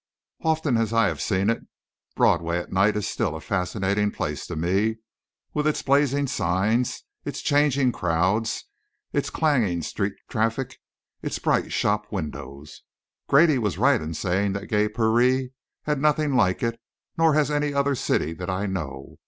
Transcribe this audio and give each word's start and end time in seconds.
Often 0.41 0.77
as 0.77 0.93
I 0.93 1.05
have 1.09 1.21
seen 1.21 1.47
it, 1.51 1.61
Broadway 2.15 2.57
at 2.57 2.71
night 2.71 2.97
is 2.97 3.07
still 3.07 3.35
a 3.35 3.39
fascinating 3.39 4.09
place 4.09 4.47
to 4.47 4.55
me, 4.55 4.95
with 5.53 5.67
its 5.67 5.83
blazing 5.83 6.25
signs, 6.25 7.03
its 7.23 7.39
changing 7.43 7.91
crowds, 7.91 8.65
its 9.13 9.29
clanging 9.29 9.83
street 9.83 10.15
traffic, 10.27 10.79
its 11.21 11.37
bright 11.37 11.71
shop 11.71 12.11
windows. 12.11 12.81
Grady 13.27 13.59
was 13.59 13.77
right 13.77 14.01
in 14.01 14.15
saying 14.15 14.53
that 14.53 14.69
"gay 14.69 14.89
Paree" 14.89 15.51
had 15.83 16.01
nothing 16.01 16.33
like 16.33 16.63
it; 16.63 16.79
nor 17.15 17.35
has 17.35 17.51
any 17.51 17.71
other 17.71 17.93
city 17.93 18.33
that 18.33 18.49
I 18.49 18.65
know. 18.65 19.19